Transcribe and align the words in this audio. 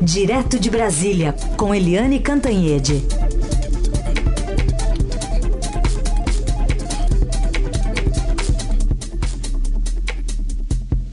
Direto 0.00 0.58
de 0.60 0.70
Brasília, 0.70 1.34
com 1.56 1.74
Eliane 1.74 2.20
Cantanhede. 2.20 3.02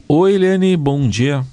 Oi, 0.06 0.34
Eliane, 0.34 0.76
bom 0.76 1.08
dia. 1.08 1.44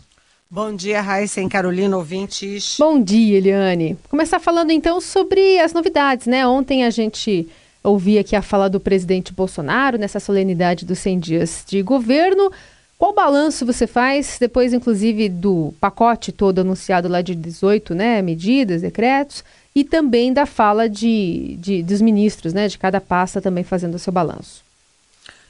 Bom 0.50 0.76
dia, 0.76 1.02
Raíssa 1.02 1.42
e 1.42 1.48
Carolina, 1.48 1.98
ouvintes. 1.98 2.76
Bom 2.78 3.02
dia, 3.02 3.38
Eliane. 3.38 3.98
Começar 4.10 4.40
falando 4.40 4.72
então 4.72 5.00
sobre 5.00 5.60
as 5.60 5.74
novidades, 5.74 6.28
né? 6.28 6.46
Ontem 6.46 6.84
a 6.84 6.90
gente 6.90 7.48
ouvia 7.84 8.22
aqui 8.22 8.36
a 8.36 8.42
fala 8.42 8.70
do 8.70 8.80
presidente 8.80 9.34
Bolsonaro 9.34 9.98
nessa 9.98 10.20
solenidade 10.20 10.86
dos 10.86 11.00
100 11.00 11.20
dias 11.20 11.64
de 11.66 11.82
governo. 11.82 12.52
Qual 13.02 13.14
balanço 13.14 13.66
você 13.66 13.88
faz, 13.88 14.38
depois, 14.40 14.74
inclusive, 14.74 15.28
do 15.28 15.74
pacote 15.82 16.32
todo 16.32 16.60
anunciado 16.62 17.08
lá 17.08 17.24
de 17.24 17.34
18 17.34 17.96
né, 17.96 18.22
medidas, 18.22 18.84
decretos, 18.84 19.44
e 19.74 19.84
também 19.84 20.32
da 20.32 20.46
fala 20.46 20.88
de, 20.88 21.58
de, 21.60 21.82
dos 21.82 22.00
ministros, 22.00 22.54
né, 22.54 22.68
de 22.68 22.78
cada 22.78 23.02
pasta 23.02 23.42
também 23.42 23.64
fazendo 23.64 23.96
o 23.96 24.00
seu 24.00 24.14
balanço? 24.14 24.64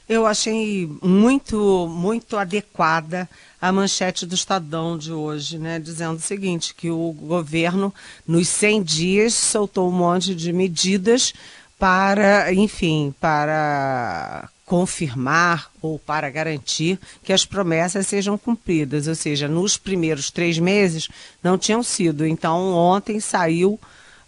Eu 0.08 0.24
achei 0.24 0.90
muito, 1.02 1.86
muito 1.88 2.38
adequada 2.38 3.28
a 3.60 3.70
manchete 3.70 4.24
do 4.24 4.34
Estadão 4.34 4.96
de 4.96 5.12
hoje, 5.12 5.58
né, 5.58 5.78
dizendo 5.78 6.16
o 6.16 6.20
seguinte, 6.20 6.74
que 6.74 6.90
o 6.90 7.12
governo, 7.12 7.92
nos 8.26 8.48
100 8.48 8.82
dias, 8.82 9.34
soltou 9.34 9.90
um 9.90 9.92
monte 9.92 10.34
de 10.34 10.54
medidas 10.54 11.34
para, 11.78 12.50
enfim, 12.54 13.14
para 13.20 14.48
confirmar 14.72 15.70
ou 15.82 15.98
para 15.98 16.30
garantir 16.30 16.98
que 17.22 17.30
as 17.30 17.44
promessas 17.44 18.06
sejam 18.06 18.38
cumpridas. 18.38 19.06
Ou 19.06 19.14
seja, 19.14 19.46
nos 19.46 19.76
primeiros 19.76 20.30
três 20.30 20.58
meses 20.58 21.10
não 21.42 21.58
tinham 21.58 21.82
sido. 21.82 22.26
Então, 22.26 22.72
ontem 22.72 23.20
saiu 23.20 23.78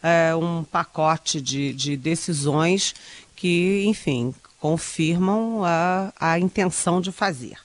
é, 0.03 0.37
um 0.37 0.63
pacote 0.63 1.41
de, 1.41 1.73
de 1.73 1.97
decisões 1.97 2.95
que, 3.35 3.87
enfim, 3.87 4.35
confirmam 4.61 5.65
a, 5.65 6.13
a 6.21 6.39
intenção 6.39 7.01
de 7.01 7.11
fazer. 7.11 7.57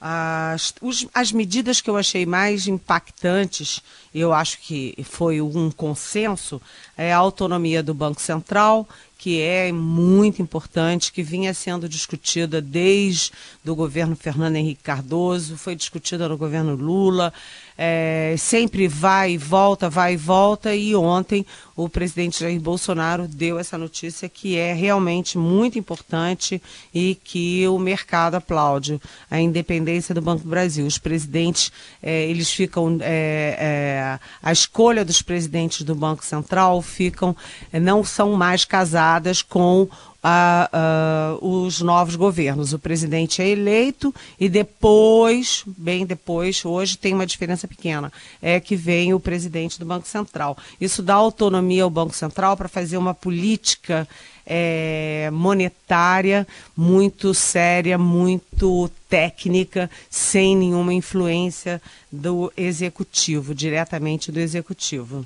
As, 0.00 0.74
os, 0.80 1.06
as 1.12 1.32
medidas 1.32 1.80
que 1.80 1.90
eu 1.90 1.96
achei 1.96 2.24
mais 2.24 2.68
impactantes, 2.68 3.82
eu 4.14 4.32
acho 4.32 4.58
que 4.60 4.96
foi 5.02 5.40
um 5.40 5.70
consenso, 5.70 6.62
é 6.96 7.12
a 7.12 7.18
autonomia 7.18 7.82
do 7.82 7.92
Banco 7.92 8.20
Central 8.20 8.86
que 9.18 9.42
é 9.42 9.72
muito 9.72 10.40
importante, 10.40 11.10
que 11.10 11.24
vinha 11.24 11.52
sendo 11.52 11.88
discutida 11.88 12.62
desde 12.62 13.32
o 13.66 13.74
governo 13.74 14.14
Fernando 14.14 14.54
Henrique 14.54 14.84
Cardoso, 14.84 15.58
foi 15.58 15.74
discutida 15.74 16.28
no 16.28 16.38
governo 16.38 16.76
Lula, 16.76 17.34
é, 17.80 18.34
sempre 18.36 18.88
vai 18.88 19.34
e 19.34 19.38
volta, 19.38 19.88
vai 19.88 20.14
e 20.14 20.16
volta, 20.16 20.74
e 20.74 20.96
ontem 20.96 21.46
o 21.76 21.88
presidente 21.88 22.40
Jair 22.40 22.60
Bolsonaro 22.60 23.28
deu 23.28 23.56
essa 23.56 23.78
notícia 23.78 24.28
que 24.28 24.56
é 24.56 24.72
realmente 24.72 25.38
muito 25.38 25.78
importante 25.78 26.60
e 26.92 27.14
que 27.22 27.68
o 27.68 27.78
mercado 27.78 28.34
aplaude 28.34 29.00
a 29.30 29.40
independência 29.40 30.12
do 30.12 30.20
Banco 30.20 30.42
do 30.42 30.50
Brasil. 30.50 30.84
Os 30.84 30.98
presidentes, 30.98 31.70
é, 32.02 32.24
eles 32.24 32.50
ficam, 32.50 32.98
é, 33.00 33.56
é 33.58 34.18
a 34.42 34.52
escolha 34.52 35.04
dos 35.04 35.22
presidentes 35.22 35.82
do 35.82 35.94
Banco 35.94 36.24
Central 36.24 36.82
ficam, 36.82 37.36
é, 37.72 37.78
não 37.78 38.02
são 38.02 38.32
mais 38.32 38.64
casadas 38.64 39.40
com 39.40 39.88
a, 40.30 40.68
a, 40.70 41.38
os 41.40 41.80
novos 41.80 42.14
governos. 42.14 42.74
O 42.74 42.78
presidente 42.78 43.40
é 43.40 43.48
eleito 43.48 44.14
e 44.38 44.46
depois, 44.46 45.64
bem 45.66 46.04
depois, 46.04 46.62
hoje 46.64 46.98
tem 46.98 47.14
uma 47.14 47.24
diferença 47.24 47.66
pequena, 47.66 48.12
é 48.42 48.60
que 48.60 48.76
vem 48.76 49.14
o 49.14 49.20
presidente 49.20 49.78
do 49.78 49.86
Banco 49.86 50.06
Central. 50.06 50.56
Isso 50.78 51.02
dá 51.02 51.14
autonomia 51.14 51.82
ao 51.82 51.90
Banco 51.90 52.14
Central 52.14 52.58
para 52.58 52.68
fazer 52.68 52.98
uma 52.98 53.14
política 53.14 54.06
é, 54.44 55.30
monetária 55.32 56.46
muito 56.76 57.32
séria, 57.32 57.96
muito 57.96 58.90
técnica, 59.08 59.90
sem 60.10 60.54
nenhuma 60.54 60.92
influência 60.92 61.80
do 62.12 62.52
executivo, 62.54 63.54
diretamente 63.54 64.30
do 64.30 64.38
executivo 64.38 65.24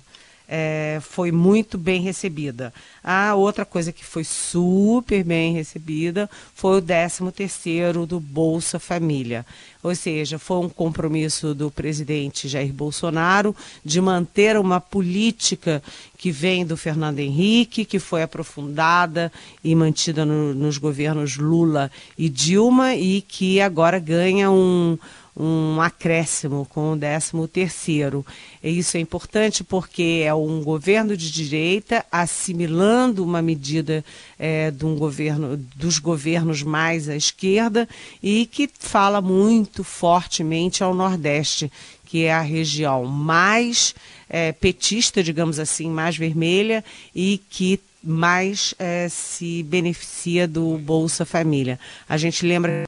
é, 0.55 0.99
foi 1.01 1.33
muito 1.33 1.79
bem 1.79 2.03
recebida. 2.03 2.75
A 3.05 3.35
outra 3.35 3.65
coisa 3.65 3.91
que 3.91 4.05
foi 4.05 4.23
super 4.23 5.25
bem 5.25 5.55
recebida 5.55 6.31
foi 6.55 6.79
o 6.79 6.83
13 6.83 7.33
terceiro 7.33 8.07
do 8.07 8.21
Bolsa 8.21 8.79
Família. 8.79 9.45
Ou 9.83 9.93
seja, 9.97 10.39
foi 10.39 10.59
um 10.59 10.69
compromisso 10.69 11.53
do 11.53 11.69
presidente 11.69 12.47
Jair 12.47 12.73
Bolsonaro 12.73 13.57
de 13.85 14.01
manter 14.01 14.57
uma 14.57 14.81
política 14.81 15.83
que 16.17 16.31
vem 16.31 16.65
do 16.65 16.77
Fernando 16.77 17.19
Henrique, 17.19 17.85
que 17.85 17.99
foi 17.99 18.23
aprofundada 18.23 19.33
e 19.65 19.75
mantida 19.75 20.25
no, 20.25 20.55
nos 20.55 20.79
governos 20.79 21.37
Lula 21.37 21.91
e 22.17 22.29
Dilma 22.29 22.95
e 22.95 23.21
que 23.21 23.61
agora 23.61 23.99
ganha 23.99 24.49
um 24.51 24.97
um 25.35 25.81
acréscimo 25.81 26.67
com 26.69 26.93
o 26.93 26.99
13 26.99 27.49
terceiro. 27.51 28.25
E 28.63 28.79
isso 28.79 28.99
é 28.99 29.01
importante 29.01 29.65
porque 29.65 30.23
é 30.25 30.35
um 30.35 30.63
governo 30.63 31.17
de 31.17 31.33
direita 31.33 32.05
assimilando 32.13 32.92
uma 32.93 33.43
medida 33.43 34.05
é, 34.39 34.71
de 34.71 34.85
um 34.85 34.97
governo, 34.97 35.57
dos 35.77 35.99
governos 35.99 36.63
mais 36.63 37.09
à 37.09 37.17
esquerda 37.17 37.89
e 38.23 38.47
que 38.47 38.69
fala 38.79 39.21
muito 39.21 39.85
fortemente 39.85 40.83
ao 40.83 40.95
Nordeste, 40.95 41.71
que 42.07 42.25
é 42.25 42.33
a 42.33 42.41
região 42.41 43.05
mais 43.05 43.95
é, 44.29 44.53
petista, 44.53 45.23
digamos 45.23 45.59
assim, 45.59 45.89
mais 45.89 46.17
vermelha 46.17 46.85
e 47.15 47.41
que 47.51 47.81
mais 48.03 48.75
é, 48.79 49.09
se 49.09 49.63
beneficia 49.63 50.49
do 50.49 50.77
Bolsa 50.79 51.25
Família. 51.25 51.79
A 52.09 52.17
gente 52.17 52.45
lembra 52.45 52.85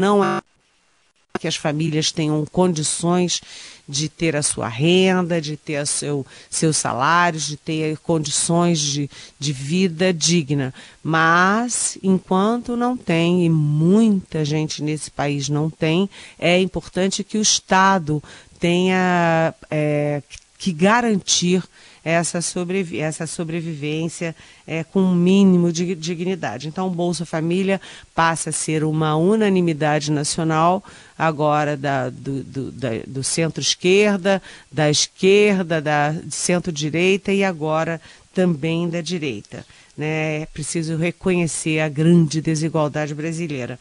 não 0.00 0.24
é 0.24 0.40
que 1.38 1.46
as 1.48 1.56
famílias 1.56 2.12
tenham 2.12 2.44
condições 2.46 3.40
de 3.88 4.08
ter 4.08 4.36
a 4.36 4.42
sua 4.42 4.68
renda, 4.68 5.40
de 5.40 5.56
ter 5.56 5.86
seu, 5.86 6.24
seus 6.48 6.76
salários, 6.76 7.46
de 7.46 7.56
ter 7.56 7.98
condições 7.98 8.78
de, 8.80 9.10
de 9.38 9.52
vida 9.52 10.12
digna. 10.12 10.72
Mas, 11.02 11.98
enquanto 12.02 12.76
não 12.76 12.96
tem, 12.96 13.44
e 13.44 13.50
muita 13.50 14.44
gente 14.44 14.82
nesse 14.82 15.10
país 15.10 15.48
não 15.48 15.68
tem, 15.68 16.08
é 16.38 16.60
importante 16.60 17.24
que 17.24 17.38
o 17.38 17.42
Estado 17.42 18.22
tenha 18.58 19.54
é, 19.70 20.22
que 20.56 20.72
garantir 20.72 21.62
essa, 22.04 22.40
sobrevi 22.40 22.98
essa 22.98 23.26
sobrevivência 23.26 24.34
é, 24.66 24.82
com 24.82 25.00
um 25.00 25.14
mínimo 25.14 25.72
de 25.72 25.94
dignidade. 25.94 26.68
Então, 26.68 26.86
o 26.86 26.90
Bolsa 26.90 27.24
Família 27.24 27.80
passa 28.14 28.50
a 28.50 28.52
ser 28.52 28.84
uma 28.84 29.16
unanimidade 29.16 30.10
nacional, 30.10 30.82
agora 31.16 31.76
da, 31.76 32.10
do, 32.10 32.42
do, 32.42 32.72
do 33.06 33.22
centro-esquerda, 33.22 34.42
da 34.70 34.90
esquerda, 34.90 35.80
da 35.80 36.14
centro-direita 36.30 37.32
e 37.32 37.44
agora 37.44 38.00
também 38.34 38.88
da 38.88 39.00
direita. 39.00 39.64
Né? 39.96 40.42
É 40.42 40.46
preciso 40.46 40.96
reconhecer 40.96 41.80
a 41.80 41.88
grande 41.88 42.40
desigualdade 42.40 43.14
brasileira. 43.14 43.78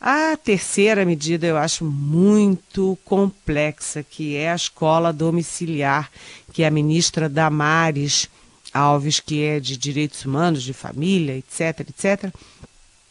A 0.00 0.36
terceira 0.36 1.04
medida 1.04 1.46
eu 1.46 1.56
acho 1.56 1.84
muito 1.84 2.98
complexa, 3.04 4.02
que 4.02 4.36
é 4.36 4.52
a 4.52 4.56
escola 4.56 5.12
domiciliar, 5.12 6.10
que 6.52 6.64
a 6.64 6.70
ministra 6.70 7.28
Damares 7.28 8.28
Alves, 8.72 9.20
que 9.20 9.42
é 9.42 9.58
de 9.58 9.76
direitos 9.76 10.24
humanos, 10.24 10.62
de 10.62 10.74
família, 10.74 11.36
etc., 11.36 11.80
etc., 11.80 12.32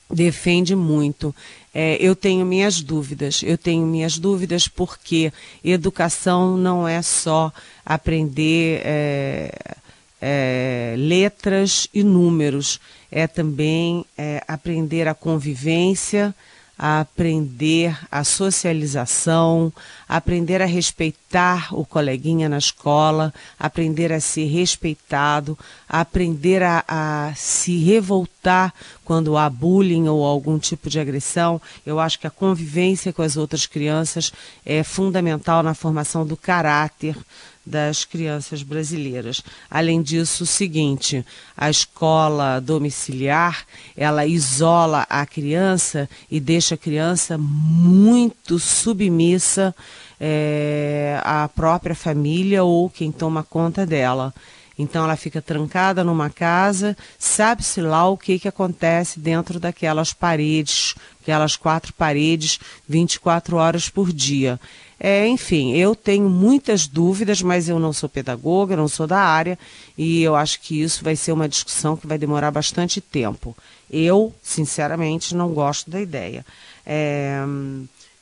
defende 0.10 0.76
muito. 0.76 1.34
É, 1.74 1.98
eu 2.00 2.16
tenho 2.16 2.46
minhas 2.46 2.82
dúvidas. 2.82 3.42
Eu 3.44 3.58
tenho 3.58 3.86
minhas 3.86 4.20
dúvidas 4.20 4.68
porque 4.68 5.34
educação 5.64 6.56
não 6.56 6.88
é 6.88 7.02
só 7.02 7.52
aprender 7.84 8.82
é, 8.86 9.76
é, 10.22 10.96
letras 10.98 11.88
e 11.94 12.04
números, 12.04 12.80
é 13.12 13.26
também 13.26 14.06
é, 14.16 14.44
aprender 14.48 15.08
a 15.08 15.16
convivência 15.16 16.34
a 16.78 17.00
aprender 17.00 17.98
a 18.12 18.24
socialização, 18.24 19.72
a 20.08 20.18
aprender 20.18 20.62
a 20.62 20.66
respeitar 20.66 21.74
o 21.74 21.86
coleguinha 21.86 22.50
na 22.50 22.58
escola, 22.58 23.34
aprender 23.58 24.12
a 24.12 24.20
ser 24.20 24.46
respeitado, 24.46 25.58
a 25.88 26.02
aprender 26.02 26.62
a, 26.62 26.84
a, 26.88 27.34
se 27.36 27.78
revoltar 27.84 28.74
quando 29.06 29.38
há 29.38 29.50
bullying 29.50 30.08
ou 30.08 30.24
algum 30.26 30.60
tipo 30.60 30.90
de 30.90 31.00
agressão. 31.00 31.62
Eu 31.86 32.00
acho 32.00 32.20
que 32.20 32.28
a 32.28 32.32
convivência 32.32 33.14
com 33.14 33.22
as 33.22 33.38
outras 33.38 33.66
crianças 33.66 34.34
é 34.66 34.84
fundamental 34.84 35.64
na 35.64 35.74
formação 35.74 36.26
do 36.26 36.36
caráter 36.36 37.16
das 37.66 38.06
crianças 38.06 38.62
brasileiras. 38.62 39.42
Além 39.70 40.02
disso, 40.02 40.44
o 40.44 40.48
seguinte, 40.48 41.26
a 41.58 41.70
escola 41.70 42.60
domiciliar, 42.60 43.66
ela 43.96 44.26
isola 44.26 45.06
a 45.10 45.26
criança 45.26 46.08
e 46.30 46.40
deixa 46.40 46.76
a 46.76 46.78
criança 46.78 47.38
muito 47.38 48.60
submissa 48.60 49.74
é, 50.20 51.20
à 51.24 51.48
própria 51.48 51.96
família 51.96 52.64
ou 52.64 52.90
quem 52.90 53.12
toma 53.12 53.44
conta 53.44 53.86
dela. 53.86 54.34
Então 54.78 55.06
ela 55.06 55.16
fica 55.16 55.42
trancada 55.42 56.04
numa 56.04 56.30
casa, 56.30 56.98
sabe-se 57.18 57.80
lá 57.80 58.08
o 58.10 58.18
que, 58.18 58.38
que 58.38 58.48
acontece 58.48 59.20
dentro 59.20 59.58
daquelas 59.58 60.12
paredes, 60.12 60.96
aquelas 61.22 61.56
quatro 61.56 61.94
paredes, 61.94 62.60
24 62.88 63.56
horas 63.56 63.88
por 63.88 64.12
dia. 64.12 64.60
É, 65.00 65.28
enfim, 65.28 65.74
eu 65.74 65.94
tenho 65.96 66.30
muitas 66.30 66.88
dúvidas, 66.88 67.42
mas 67.42 67.68
eu 67.68 67.80
não 67.80 67.92
sou 67.92 68.08
pedagoga, 68.08 68.78
não 68.78 68.88
sou 68.88 69.06
da 69.06 69.20
área, 69.20 69.60
e 69.98 70.24
eu 70.24 70.36
acho 70.36 70.62
que 70.62 70.82
isso 70.82 71.04
vai 71.04 71.16
ser 71.16 71.32
uma 71.34 71.50
discussão 71.50 71.98
que 71.98 72.08
vai 72.08 72.18
demorar 72.18 72.52
bastante 72.52 73.02
tempo. 73.02 73.56
Eu, 73.92 74.34
sinceramente, 74.42 75.36
não 75.36 75.50
gosto 75.50 75.92
da 75.92 76.02
ideia. 76.02 76.46
É, 76.86 77.44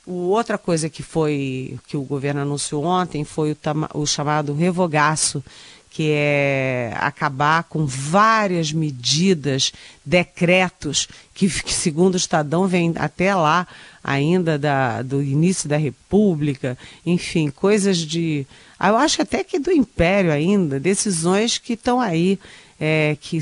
outra 0.06 0.58
coisa 0.58 0.90
que 0.90 1.04
foi 1.04 1.78
que 1.88 1.96
o 1.96 2.02
governo 2.02 2.42
anunciou 2.42 2.84
ontem 2.86 3.24
foi 3.24 3.52
o, 3.52 3.58
o 3.94 4.06
chamado 4.06 4.54
revogaço, 4.54 5.44
que 5.94 6.10
é 6.12 6.92
acabar 6.96 7.66
com 7.66 7.86
várias 7.86 8.72
medidas, 8.72 9.72
decretos, 10.04 11.08
que, 11.36 11.48
que 11.48 11.72
segundo 11.72 12.16
o 12.16 12.18
Estadão 12.18 12.68
vem 12.68 12.94
até 12.96 13.36
lá 13.36 13.68
ainda 14.04 14.58
da, 14.58 15.04
do 15.04 15.22
início 15.22 15.70
da 15.70 15.78
República, 15.78 16.76
enfim, 17.06 17.52
coisas 17.52 18.00
de. 18.00 18.48
Eu 18.84 18.98
acho 18.98 19.22
até 19.22 19.44
que 19.44 19.60
do 19.60 19.72
Império 19.72 20.32
ainda, 20.32 20.80
decisões 20.80 21.60
que 21.60 21.74
estão 21.74 22.02
aí 22.02 22.40
é, 22.80 23.18
que 23.20 23.38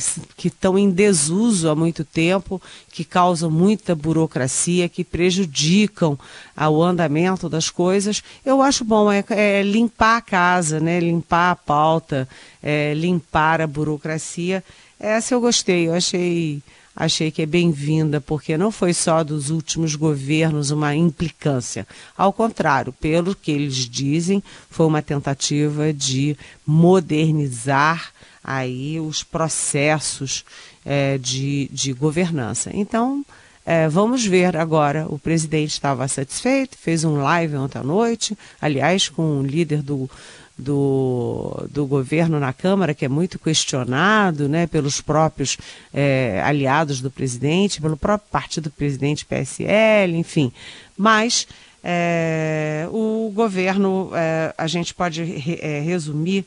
estão 0.47 0.77
em 0.77 0.89
desuso 0.89 1.69
há 1.69 1.75
muito 1.75 2.03
tempo, 2.03 2.61
que 2.91 3.03
causam 3.03 3.49
muita 3.49 3.95
burocracia, 3.95 4.89
que 4.89 5.03
prejudicam 5.03 6.17
o 6.57 6.83
andamento 6.83 7.49
das 7.49 7.69
coisas. 7.69 8.23
Eu 8.45 8.61
acho 8.61 8.83
bom 8.83 9.11
é, 9.11 9.23
é 9.29 9.63
limpar 9.63 10.17
a 10.17 10.21
casa, 10.21 10.79
né? 10.79 10.99
limpar 10.99 11.51
a 11.51 11.55
pauta, 11.55 12.27
é, 12.61 12.93
limpar 12.93 13.61
a 13.61 13.67
burocracia. 13.67 14.63
Essa 14.99 15.33
eu 15.33 15.41
gostei, 15.41 15.87
eu 15.87 15.93
achei 15.93 16.61
achei 16.95 17.31
que 17.31 17.41
é 17.41 17.45
bem-vinda, 17.45 18.19
porque 18.19 18.57
não 18.57 18.71
foi 18.71 18.93
só 18.93 19.23
dos 19.23 19.49
últimos 19.49 19.95
governos 19.95 20.71
uma 20.71 20.93
implicância. 20.95 21.87
Ao 22.17 22.33
contrário, 22.33 22.93
pelo 22.93 23.33
que 23.33 23.51
eles 23.51 23.89
dizem, 23.89 24.43
foi 24.69 24.85
uma 24.85 25.01
tentativa 25.01 25.93
de 25.93 26.37
modernizar 26.65 28.11
aí 28.43 28.99
os 28.99 29.23
processos 29.23 30.43
é, 30.85 31.17
de, 31.17 31.69
de 31.71 31.93
governança. 31.93 32.71
Então, 32.73 33.23
é, 33.65 33.87
vamos 33.87 34.25
ver 34.25 34.57
agora. 34.57 35.05
O 35.07 35.19
presidente 35.19 35.71
estava 35.71 36.07
satisfeito, 36.07 36.77
fez 36.77 37.03
um 37.03 37.21
live 37.21 37.55
ontem 37.55 37.77
à 37.77 37.83
noite, 37.83 38.37
aliás, 38.59 39.07
com 39.09 39.39
o 39.39 39.45
líder 39.45 39.81
do, 39.81 40.09
do, 40.57 41.67
do 41.69 41.85
governo 41.85 42.39
na 42.39 42.53
Câmara, 42.53 42.93
que 42.93 43.05
é 43.05 43.09
muito 43.09 43.39
questionado 43.39 44.49
né, 44.49 44.65
pelos 44.67 45.01
próprios 45.01 45.57
é, 45.93 46.41
aliados 46.43 47.01
do 47.01 47.11
presidente, 47.11 47.81
pelo 47.81 47.97
próprio 47.97 48.29
partido 48.31 48.65
do 48.65 48.71
presidente 48.71 49.25
PSL, 49.25 50.15
enfim. 50.15 50.51
Mas 50.97 51.47
é, 51.83 52.87
o 52.91 53.31
governo, 53.33 54.11
é, 54.13 54.53
a 54.57 54.67
gente 54.67 54.93
pode 54.93 55.23
re, 55.23 55.59
é, 55.61 55.79
resumir 55.79 56.45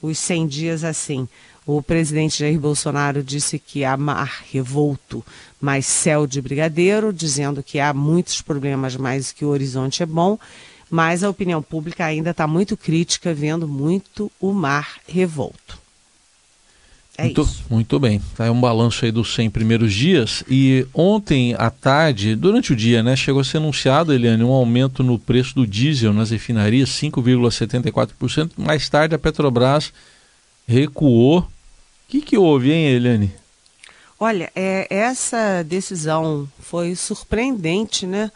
os 0.00 0.18
100 0.18 0.46
dias 0.46 0.84
assim. 0.84 1.28
O 1.66 1.82
presidente 1.82 2.38
Jair 2.38 2.60
Bolsonaro 2.60 3.24
disse 3.24 3.58
que 3.58 3.84
há 3.84 3.96
mar 3.96 4.44
revolto, 4.52 5.24
mas 5.60 5.84
céu 5.86 6.26
de 6.26 6.40
brigadeiro, 6.40 7.12
dizendo 7.12 7.62
que 7.62 7.80
há 7.80 7.92
muitos 7.92 8.40
problemas, 8.40 8.96
mas 8.96 9.32
que 9.32 9.44
o 9.44 9.48
horizonte 9.48 10.02
é 10.02 10.06
bom. 10.06 10.38
Mas 10.88 11.24
a 11.24 11.30
opinião 11.30 11.60
pública 11.60 12.04
ainda 12.04 12.30
está 12.30 12.46
muito 12.46 12.76
crítica, 12.76 13.34
vendo 13.34 13.66
muito 13.66 14.30
o 14.40 14.52
mar 14.52 15.00
revolto. 15.08 15.85
É 17.18 17.24
muito, 17.24 17.42
isso. 17.42 17.64
Muito 17.70 17.98
bem. 17.98 18.20
É 18.38 18.50
um 18.50 18.60
balanço 18.60 19.04
aí 19.04 19.10
dos 19.10 19.34
100 19.34 19.50
primeiros 19.50 19.92
dias. 19.92 20.44
E 20.48 20.86
ontem 20.92 21.54
à 21.58 21.70
tarde, 21.70 22.36
durante 22.36 22.72
o 22.72 22.76
dia, 22.76 23.02
né, 23.02 23.16
chegou 23.16 23.40
a 23.40 23.44
ser 23.44 23.56
anunciado, 23.56 24.12
Eliane, 24.12 24.44
um 24.44 24.52
aumento 24.52 25.02
no 25.02 25.18
preço 25.18 25.54
do 25.54 25.66
diesel 25.66 26.12
nas 26.12 26.30
refinarias, 26.30 26.90
5,74%. 26.90 28.52
Mais 28.56 28.88
tarde, 28.88 29.14
a 29.14 29.18
Petrobras 29.18 29.92
recuou. 30.66 31.38
O 31.40 31.46
que, 32.08 32.20
que 32.20 32.36
houve, 32.36 32.70
hein, 32.70 32.86
Eliane? 32.86 33.32
Olha, 34.18 34.50
é, 34.54 34.86
essa 34.90 35.62
decisão 35.62 36.48
foi 36.60 36.94
surpreendente, 36.94 38.06
né? 38.06 38.30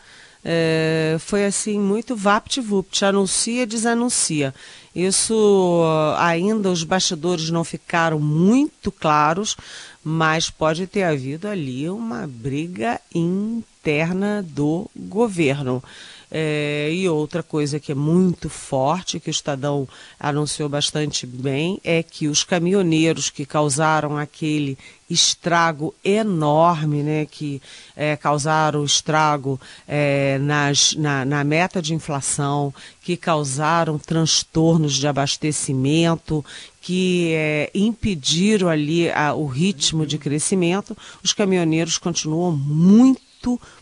É, 0.44 1.17
foi 1.19 1.44
assim 1.44 1.79
muito 1.79 2.17
vapt-vupt, 2.17 3.05
anuncia, 3.05 3.67
desanuncia. 3.67 4.55
Isso 4.94 5.84
ainda 6.19 6.70
os 6.70 6.82
bastidores 6.82 7.50
não 7.50 7.62
ficaram 7.62 8.19
muito 8.19 8.90
claros, 8.90 9.56
mas 10.02 10.50
pode 10.50 10.87
ter 10.87 11.04
havido 11.04 11.46
ali 11.46 11.88
uma 11.88 12.26
briga 12.26 13.00
interna 13.14 14.42
do 14.42 14.90
governo. 14.96 15.82
É, 16.31 16.91
e 16.93 17.09
outra 17.09 17.43
coisa 17.43 17.81
que 17.81 17.91
é 17.91 17.94
muito 17.94 18.49
forte, 18.49 19.19
que 19.19 19.29
o 19.29 19.32
Estadão 19.32 19.88
anunciou 20.19 20.69
bastante 20.69 21.27
bem, 21.27 21.81
é 21.82 22.03
que 22.03 22.29
os 22.29 22.44
caminhoneiros 22.44 23.31
que 23.31 23.44
causaram 23.44 24.17
aquele 24.17 24.79
estrago 25.09 25.93
enorme, 26.05 27.03
né, 27.03 27.27
que 27.27 27.61
é, 27.97 28.17
causaram 28.17 28.85
estrago 28.85 29.61
é, 29.88 30.38
nas, 30.38 30.94
na, 30.94 31.25
na 31.25 31.43
meta 31.43 31.82
de 31.82 31.94
inflação, 31.94 32.73
que 33.03 33.17
causaram 33.17 33.99
transtornos 33.99 34.94
de 34.94 35.09
abastecimento, 35.09 36.44
que 36.81 37.33
é, 37.35 37.71
impediram 37.75 38.69
ali 38.69 39.11
a, 39.11 39.35
o 39.35 39.47
ritmo 39.47 40.06
de 40.06 40.17
crescimento, 40.17 40.97
os 41.25 41.33
caminhoneiros 41.33 41.99
continuam 41.99 42.53
muito, 42.53 43.21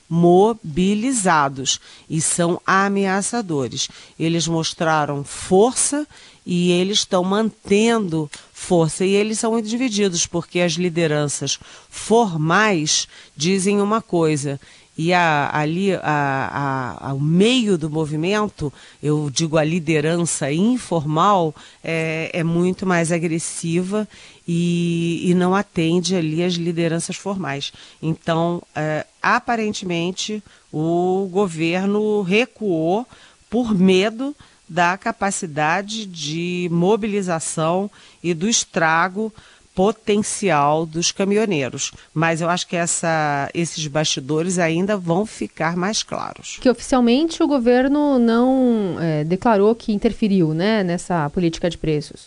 mobilizados 0.08 1.81
e 2.08 2.20
são 2.20 2.60
ameaçadores. 2.66 3.88
Eles 4.19 4.46
mostraram 4.46 5.25
força 5.25 6.06
e 6.46 6.70
eles 6.72 6.99
estão 6.99 7.22
mantendo 7.25 8.31
força. 8.52 9.05
E 9.05 9.14
eles 9.14 9.38
são 9.38 9.52
muito 9.52 9.69
divididos, 9.69 10.26
porque 10.26 10.60
as 10.60 10.72
lideranças 10.72 11.58
formais 11.90 13.06
dizem 13.37 13.81
uma 13.81 14.00
coisa 14.00 14.60
e 14.99 15.15
a, 15.15 15.49
ali 15.56 15.95
a, 15.95 16.99
a, 17.00 17.15
o 17.15 17.21
meio 17.21 17.79
do 17.79 17.89
movimento, 17.89 18.73
eu 19.00 19.31
digo 19.31 19.56
a 19.56 19.62
liderança 19.62 20.53
informal, 20.53 21.55
é, 21.85 22.31
é 22.35 22.43
muito 22.43 22.84
mais 22.84 23.13
agressiva 23.13 24.08
e, 24.46 25.22
e, 25.31 25.34
não 25.34 25.55
atende 25.55 26.17
ali 26.17 26.43
as 26.43 26.55
lideranças 26.55 27.15
formais. 27.15 27.72
Então, 28.03 28.61
é, 28.75 29.06
aparentemente, 29.22 30.43
o 30.72 31.29
governo 31.31 32.22
recuou 32.22 33.06
por 33.49 33.72
medo 33.72 34.34
da 34.69 34.99
capacidade 34.99 36.06
de 36.06 36.69
mobilização 36.72 37.89
e 38.22 38.34
do 38.34 38.49
estrago 38.49 39.32
potencial 39.79 40.85
dos 40.85 41.13
caminhoneiros. 41.13 41.93
Mas 42.13 42.41
eu 42.41 42.51
acho 42.51 42.67
que 42.67 42.75
essa, 42.75 43.49
esses 43.55 43.87
bastidores 43.87 44.58
ainda 44.58 44.97
vão 44.97 45.25
ficar 45.25 45.77
mais 45.77 46.03
claros. 46.03 46.58
Que 46.61 46.69
oficialmente 46.69 47.41
o 47.44 47.47
governo 47.47 48.19
não 48.19 48.97
é, 49.01 49.23
declarou 49.23 49.73
que 49.77 49.93
interferiu 49.93 50.53
né, 50.53 50.82
nessa 50.82 51.31
política 51.31 51.70
de 51.70 51.79
preços. 51.79 52.27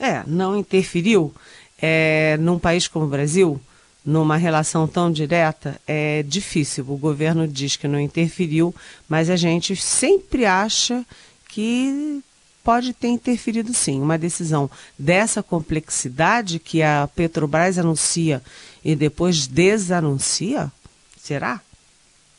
É, 0.00 0.22
não 0.26 0.56
interferiu. 0.56 1.34
É, 1.78 2.38
num 2.40 2.58
país 2.58 2.88
como 2.88 3.04
o 3.04 3.08
Brasil, 3.08 3.60
numa 4.02 4.38
relação 4.38 4.88
tão 4.88 5.12
direta, 5.12 5.78
é 5.86 6.22
difícil. 6.22 6.86
O 6.88 6.96
governo 6.96 7.46
diz 7.46 7.76
que 7.76 7.86
não 7.86 8.00
interferiu, 8.00 8.74
mas 9.06 9.28
a 9.28 9.36
gente 9.36 9.76
sempre 9.76 10.46
acha 10.46 11.04
que 11.50 12.22
pode 12.66 12.92
ter 12.92 13.06
interferido 13.06 13.72
sim. 13.72 14.00
Uma 14.00 14.18
decisão 14.18 14.68
dessa 14.98 15.40
complexidade 15.40 16.58
que 16.58 16.82
a 16.82 17.08
Petrobras 17.14 17.78
anuncia 17.78 18.42
e 18.84 18.96
depois 18.96 19.46
desanuncia? 19.46 20.72
Será? 21.16 21.60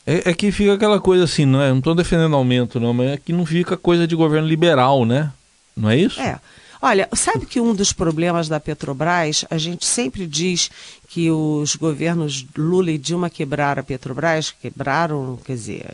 É, 0.06 0.28
é 0.28 0.34
que 0.34 0.52
fica 0.52 0.74
aquela 0.74 1.00
coisa 1.00 1.24
assim, 1.24 1.46
não 1.46 1.62
é? 1.62 1.70
Não 1.70 1.78
estou 1.78 1.94
defendendo 1.94 2.36
aumento, 2.36 2.78
não, 2.78 2.92
mas 2.92 3.12
é 3.12 3.16
que 3.16 3.32
não 3.32 3.46
fica 3.46 3.74
coisa 3.74 4.06
de 4.06 4.14
governo 4.14 4.46
liberal, 4.46 5.06
né? 5.06 5.32
Não 5.74 5.88
é 5.88 5.96
isso? 5.96 6.20
É. 6.20 6.38
Olha, 6.80 7.08
sabe 7.14 7.46
que 7.46 7.58
um 7.58 7.74
dos 7.74 7.92
problemas 7.92 8.48
da 8.48 8.60
Petrobras, 8.60 9.46
a 9.50 9.56
gente 9.58 9.84
sempre 9.84 10.26
diz 10.26 10.70
que 11.08 11.30
os 11.30 11.74
governos 11.74 12.46
Lula 12.56 12.90
e 12.90 12.98
Dilma 12.98 13.30
quebraram 13.30 13.80
a 13.80 13.84
Petrobras, 13.84 14.54
quebraram, 14.62 15.38
quer 15.44 15.54
dizer, 15.54 15.86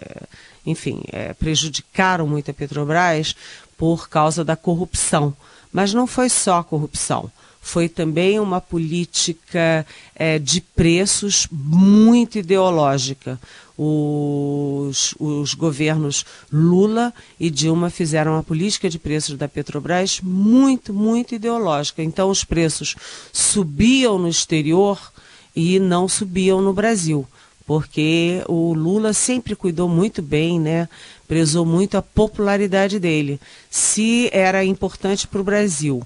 enfim, 0.67 1.03
é, 1.11 1.33
prejudicaram 1.35 2.27
muito 2.27 2.51
a 2.51 2.55
Petrobras 2.55 3.35
por 3.77 4.09
causa 4.09 4.45
da 4.45 4.57
corrupção. 4.57 5.35
Mas 5.73 5.93
não 5.93 6.07
foi 6.07 6.29
só 6.29 6.63
corrupção 6.63 7.31
foi 7.65 7.89
também 7.89 8.39
uma 8.39 8.61
política 8.61 9.87
é, 10.15 10.39
de 10.39 10.61
preços 10.61 11.49
muito 11.51 12.39
ideológica. 12.39 13.41
Os, 13.77 15.15
os, 15.19 15.55
governos 15.55 16.27
Lula 16.53 17.13
e 17.41 17.49
Dilma 17.49 17.89
fizeram 17.89 18.33
uma 18.33 18.43
política 18.43 18.91
de 18.91 18.99
preços 18.99 19.39
da 19.39 19.49
Petrobras 19.49 20.21
muito, 20.23 20.93
muito 20.93 21.35
ideológica. 21.35 22.03
Então, 22.03 22.29
os 22.29 22.45
preços 22.45 22.95
subiam 23.33 24.19
no 24.19 24.29
exterior 24.29 25.01
e 25.57 25.81
não 25.81 26.07
subiam 26.07 26.61
no 26.61 26.75
Brasil, 26.75 27.27
porque 27.67 28.43
o 28.47 28.75
Lula 28.75 29.15
sempre 29.15 29.57
cuidou 29.57 29.89
muito 29.89 30.21
bem, 30.21 30.61
né? 30.61 30.87
Prezou 31.27 31.65
muito 31.65 31.97
a 31.97 32.03
popularidade 32.03 32.99
dele. 32.99 33.41
Se 33.71 34.29
era 34.33 34.65
importante 34.65 35.27
para 35.27 35.41
o 35.41 35.45
Brasil 35.45 36.03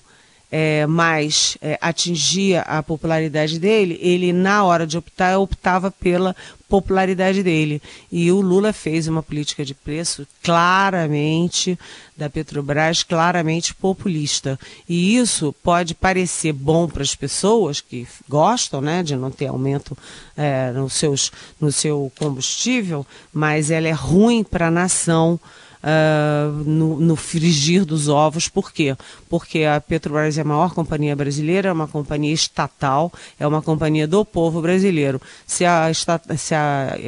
é, 0.50 0.86
mais 0.86 1.58
é, 1.60 1.78
atingia 1.80 2.62
a 2.62 2.82
popularidade 2.82 3.58
dele, 3.58 3.98
ele, 4.00 4.32
na 4.32 4.64
hora 4.64 4.86
de 4.86 4.96
optar, 4.96 5.38
optava 5.38 5.90
pela 5.90 6.34
popularidade 6.68 7.42
dele. 7.42 7.80
E 8.12 8.30
o 8.30 8.40
Lula 8.40 8.72
fez 8.72 9.08
uma 9.08 9.22
política 9.22 9.64
de 9.64 9.74
preço 9.74 10.26
claramente, 10.42 11.78
da 12.16 12.28
Petrobras, 12.28 13.02
claramente 13.02 13.74
populista. 13.74 14.58
E 14.88 15.16
isso 15.16 15.54
pode 15.62 15.94
parecer 15.94 16.52
bom 16.52 16.86
para 16.88 17.02
as 17.02 17.14
pessoas 17.14 17.80
que 17.80 18.06
gostam 18.28 18.80
né, 18.80 19.02
de 19.02 19.16
não 19.16 19.30
ter 19.30 19.46
aumento 19.46 19.96
é, 20.36 20.70
no, 20.72 20.90
seus, 20.90 21.32
no 21.60 21.72
seu 21.72 22.12
combustível, 22.18 23.06
mas 23.32 23.70
ela 23.70 23.88
é 23.88 23.92
ruim 23.92 24.44
para 24.44 24.66
a 24.66 24.70
nação 24.70 25.40
uh, 25.82 26.50
no, 26.64 27.00
no, 27.00 27.16
frigir 27.16 27.84
dos 27.84 28.08
ovos. 28.08 28.48
Por 28.48 28.72
quê? 28.72 28.96
Porque 29.28 29.64
a 29.64 29.80
Petrobras 29.80 30.38
é 30.38 30.42
a 30.42 30.44
maior 30.44 30.74
companhia 30.74 31.14
brasileira, 31.14 31.68
é 31.68 31.72
uma 31.72 31.88
companhia 31.88 32.32
estatal, 32.32 33.12
é 33.38 33.46
uma 33.46 33.62
companhia 33.62 34.06
do 34.06 34.24
povo 34.24 34.60
brasileiro. 34.60 35.20
Se 35.46 35.64
a, 35.64 35.90
se 36.36 36.54
a 36.54 36.57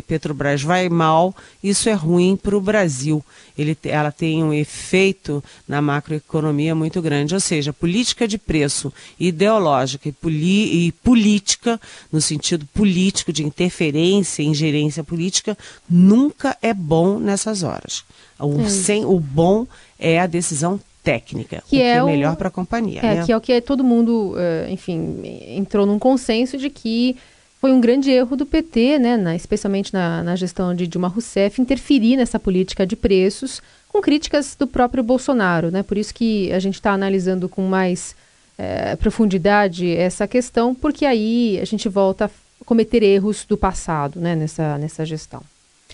Petrobras 0.06 0.62
vai 0.62 0.88
mal, 0.88 1.34
isso 1.62 1.88
é 1.88 1.92
ruim 1.92 2.36
para 2.36 2.56
o 2.56 2.60
Brasil. 2.60 3.24
Ele, 3.56 3.76
ela 3.84 4.10
tem 4.10 4.42
um 4.42 4.52
efeito 4.52 5.42
na 5.68 5.82
macroeconomia 5.82 6.74
muito 6.74 7.00
grande, 7.02 7.34
ou 7.34 7.40
seja, 7.40 7.72
política 7.72 8.26
de 8.26 8.38
preço 8.38 8.92
ideológica 9.18 10.08
e, 10.08 10.12
poli, 10.12 10.86
e 10.86 10.92
política, 10.92 11.80
no 12.10 12.20
sentido 12.20 12.66
político 12.74 13.32
de 13.32 13.44
interferência, 13.44 14.42
ingerência 14.42 15.04
política, 15.04 15.56
nunca 15.88 16.56
é 16.62 16.72
bom 16.72 17.18
nessas 17.18 17.62
horas. 17.62 18.04
O, 18.38 18.68
sem, 18.68 19.04
o 19.04 19.20
bom 19.20 19.66
é 19.98 20.18
a 20.18 20.26
decisão 20.26 20.80
técnica, 21.02 21.62
que, 21.66 21.80
é, 21.80 21.96
é, 21.96 22.02
o 22.02 22.06
melhor 22.06 22.36
para 22.36 22.48
a 22.48 22.50
companhia. 22.50 23.00
É, 23.00 23.14
né? 23.16 23.26
que 23.26 23.32
é 23.32 23.36
o 23.36 23.40
que 23.40 23.60
todo 23.60 23.82
mundo, 23.82 24.34
uh, 24.34 24.70
enfim, 24.70 25.20
entrou 25.48 25.86
num 25.86 25.98
consenso 25.98 26.56
de 26.58 26.68
que 26.68 27.16
foi 27.60 27.72
um 27.72 27.80
grande 27.80 28.10
erro 28.10 28.36
do 28.36 28.46
PT, 28.46 28.98
né, 28.98 29.16
na, 29.18 29.36
especialmente 29.36 29.92
na, 29.92 30.22
na, 30.22 30.34
gestão 30.34 30.74
de 30.74 30.86
Dilma 30.86 31.08
Rousseff, 31.08 31.60
interferir 31.60 32.16
nessa 32.16 32.38
política 32.38 32.86
de 32.86 32.96
preços, 32.96 33.60
com 33.88 34.00
críticas 34.00 34.56
do 34.58 34.66
próprio 34.66 35.02
Bolsonaro. 35.02 35.70
Né? 35.70 35.82
Por 35.82 35.98
isso 35.98 36.14
que 36.14 36.50
a 36.52 36.58
gente 36.58 36.76
está 36.76 36.92
analisando 36.92 37.50
com 37.50 37.62
mais 37.62 38.16
é, 38.56 38.96
profundidade 38.96 39.90
essa 39.94 40.26
questão, 40.26 40.74
porque 40.74 41.04
aí 41.04 41.58
a 41.60 41.64
gente 41.66 41.86
volta 41.86 42.26
a 42.26 42.64
cometer 42.64 43.02
erros 43.02 43.44
do 43.46 43.58
passado 43.58 44.18
né, 44.18 44.34
nessa, 44.34 44.78
nessa 44.78 45.04
gestão. 45.04 45.42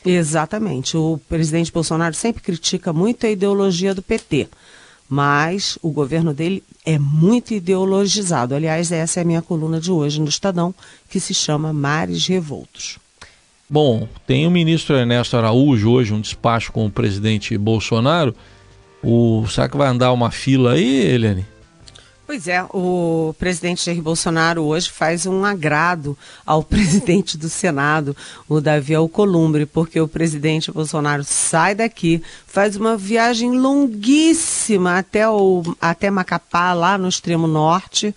Exatamente. 0.04 0.96
O 0.96 1.18
presidente 1.28 1.72
Bolsonaro 1.72 2.14
sempre 2.14 2.42
critica 2.42 2.92
muito 2.92 3.26
a 3.26 3.30
ideologia 3.30 3.92
do 3.92 4.02
PT, 4.02 4.48
mas 5.08 5.78
o 5.82 5.90
governo 5.90 6.34
dele 6.34 6.62
é 6.84 6.98
muito 6.98 7.54
ideologizado. 7.54 8.54
Aliás, 8.54 8.90
essa 8.90 9.20
é 9.20 9.22
a 9.22 9.26
minha 9.26 9.42
coluna 9.42 9.80
de 9.80 9.90
hoje 9.90 10.20
no 10.20 10.28
Estadão, 10.28 10.74
que 11.08 11.20
se 11.20 11.34
chama 11.34 11.72
Mares 11.72 12.26
Revoltos. 12.26 12.98
Bom, 13.68 14.08
tem 14.26 14.46
o 14.46 14.50
ministro 14.50 14.96
Ernesto 14.96 15.36
Araújo 15.36 15.90
hoje, 15.90 16.14
um 16.14 16.20
despacho 16.20 16.70
com 16.70 16.86
o 16.86 16.90
presidente 16.90 17.56
Bolsonaro. 17.58 18.34
O, 19.02 19.44
será 19.48 19.68
que 19.68 19.76
vai 19.76 19.88
andar 19.88 20.12
uma 20.12 20.30
fila 20.30 20.72
aí, 20.72 21.06
Eliane? 21.06 21.44
Pois 22.26 22.48
é, 22.48 22.60
o 22.74 23.32
presidente 23.38 23.86
Jair 23.86 24.02
Bolsonaro 24.02 24.64
hoje 24.64 24.90
faz 24.90 25.26
um 25.26 25.44
agrado 25.44 26.18
ao 26.44 26.60
presidente 26.64 27.38
do 27.38 27.48
Senado, 27.48 28.16
o 28.48 28.60
Davi 28.60 28.96
Alcolumbre, 28.96 29.64
porque 29.64 30.00
o 30.00 30.08
presidente 30.08 30.72
Bolsonaro 30.72 31.22
sai 31.22 31.76
daqui, 31.76 32.20
faz 32.44 32.74
uma 32.74 32.96
viagem 32.96 33.52
longuíssima 33.56 34.98
até, 34.98 35.28
o, 35.28 35.62
até 35.80 36.10
Macapá, 36.10 36.72
lá 36.72 36.98
no 36.98 37.08
extremo 37.08 37.46
norte, 37.46 38.12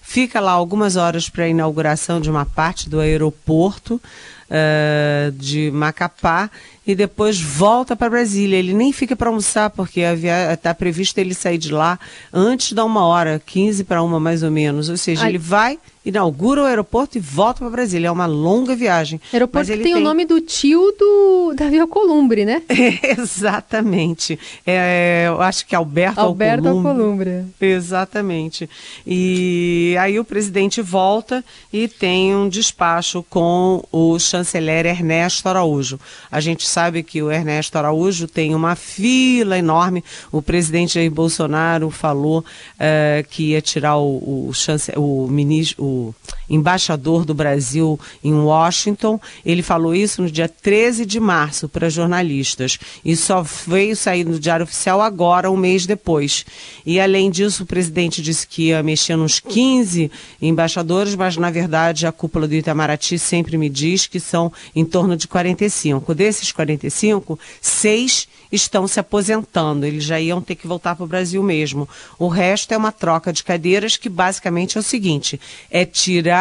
fica 0.00 0.38
lá 0.38 0.52
algumas 0.52 0.94
horas 0.94 1.28
para 1.28 1.42
a 1.42 1.48
inauguração 1.48 2.20
de 2.20 2.30
uma 2.30 2.46
parte 2.46 2.88
do 2.88 3.00
aeroporto 3.00 4.00
uh, 4.48 5.32
de 5.32 5.70
Macapá 5.70 6.50
e 6.86 6.94
depois 6.94 7.38
volta 7.38 7.94
para 7.94 8.08
Brasília. 8.08 8.56
Ele 8.56 8.72
nem 8.72 8.92
fica 8.92 9.14
para 9.14 9.28
almoçar, 9.28 9.68
porque 9.70 10.00
está 10.00 10.74
previsto 10.74 11.18
ele 11.18 11.34
sair 11.34 11.58
de 11.58 11.70
lá 11.70 11.98
antes 12.32 12.72
da 12.72 12.84
uma 12.84 13.04
hora, 13.04 13.42
15 13.44 13.84
para 13.84 14.02
uma 14.02 14.18
mais 14.18 14.42
ou 14.42 14.50
menos. 14.50 14.88
Ou 14.88 14.96
seja, 14.96 15.24
Ai. 15.24 15.30
ele 15.30 15.38
vai 15.38 15.78
inaugura 16.08 16.62
o 16.62 16.64
aeroporto 16.64 17.18
e 17.18 17.20
volta 17.20 17.60
para 17.60 17.68
Brasília. 17.68 18.08
É 18.08 18.10
uma 18.10 18.24
longa 18.24 18.74
viagem. 18.74 19.20
Aeroporto 19.30 19.70
que 19.70 19.76
tem, 19.76 19.92
tem, 19.92 19.94
o 19.96 20.00
nome 20.00 20.24
do 20.24 20.40
tio 20.40 20.94
do 20.98 21.52
Davi 21.54 21.78
Alcolumbre, 21.78 22.46
né? 22.46 22.62
exatamente. 23.18 24.38
É, 24.66 25.24
eu 25.28 25.42
acho 25.42 25.66
que 25.66 25.74
é 25.74 25.78
Alberto, 25.78 26.20
Alberto 26.20 26.68
Alcolumbre. 26.68 27.30
Alcolumbre. 27.30 27.44
Exatamente. 27.60 28.70
E 29.06 29.94
aí 30.00 30.18
o 30.18 30.24
presidente 30.24 30.80
volta 30.80 31.44
e 31.70 31.86
tem 31.86 32.34
um 32.34 32.48
despacho 32.48 33.22
com 33.28 33.84
o 33.92 34.18
chanceler 34.18 34.37
Ernesto 34.86 35.48
Araújo. 35.48 35.98
A 36.30 36.40
gente 36.40 36.66
sabe 36.66 37.02
que 37.02 37.22
o 37.22 37.30
Ernesto 37.30 37.76
Araújo 37.76 38.26
tem 38.26 38.54
uma 38.54 38.74
fila 38.74 39.58
enorme. 39.58 40.04
O 40.30 40.42
presidente 40.42 40.94
Jair 40.94 41.10
Bolsonaro 41.10 41.90
falou 41.90 42.40
uh, 42.40 43.28
que 43.28 43.50
ia 43.50 43.62
tirar 43.62 43.96
o, 43.96 44.48
o, 44.48 44.52
chance, 44.52 44.92
o 44.96 45.26
ministro, 45.28 45.84
o 45.84 46.14
embaixador 46.48 47.24
do 47.24 47.34
Brasil 47.34 47.98
em 48.22 48.34
Washington. 48.34 49.20
Ele 49.44 49.62
falou 49.62 49.94
isso 49.94 50.22
no 50.22 50.30
dia 50.30 50.48
13 50.48 51.04
de 51.04 51.20
março 51.20 51.68
para 51.68 51.90
jornalistas 51.90 52.78
e 53.04 53.16
só 53.16 53.42
veio 53.42 53.96
sair 53.96 54.24
no 54.24 54.38
Diário 54.38 54.64
Oficial 54.64 55.00
agora, 55.00 55.50
um 55.50 55.56
mês 55.56 55.86
depois. 55.86 56.44
E 56.84 57.00
além 57.00 57.30
disso, 57.30 57.62
o 57.62 57.66
presidente 57.66 58.22
disse 58.22 58.46
que 58.46 58.68
ia 58.68 58.82
mexer 58.82 59.16
nos 59.16 59.40
15 59.40 60.10
embaixadores, 60.40 61.14
mas 61.14 61.36
na 61.36 61.50
verdade 61.50 62.06
a 62.06 62.12
cúpula 62.12 62.48
do 62.48 62.54
Itamaraty 62.54 63.18
sempre 63.18 63.58
me 63.58 63.68
diz 63.68 64.06
que 64.06 64.20
são 64.20 64.52
em 64.74 64.84
torno 64.84 65.16
de 65.16 65.28
45. 65.28 66.14
Desses 66.14 66.52
45, 66.52 67.38
seis 67.60 68.28
estão 68.50 68.86
se 68.88 68.98
aposentando, 68.98 69.84
eles 69.84 70.04
já 70.04 70.18
iam 70.18 70.40
ter 70.40 70.54
que 70.54 70.66
voltar 70.66 70.96
para 70.96 71.04
o 71.04 71.08
Brasil 71.08 71.42
mesmo. 71.42 71.88
O 72.18 72.28
resto 72.28 72.72
é 72.72 72.76
uma 72.76 72.92
troca 72.92 73.32
de 73.32 73.44
cadeiras 73.44 73.96
que 73.96 74.08
basicamente 74.08 74.76
é 74.76 74.80
o 74.80 74.82
seguinte: 74.82 75.40
é 75.70 75.84
tirar 75.84 76.37